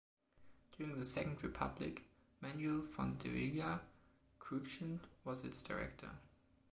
During 0.75 0.97
the 0.97 1.05
Second 1.05 1.43
Republic, 1.43 2.01
Manuel 2.41 2.81
Fontdevila 2.81 3.81
Cruixent 4.39 5.05
was 5.23 5.43
its 5.43 5.61
director. 5.61 6.09